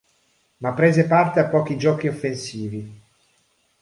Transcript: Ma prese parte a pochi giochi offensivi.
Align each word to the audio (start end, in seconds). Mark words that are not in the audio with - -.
Ma 0.61 0.73
prese 0.73 1.05
parte 1.05 1.39
a 1.39 1.47
pochi 1.47 1.77
giochi 1.77 2.07
offensivi. 2.07 3.01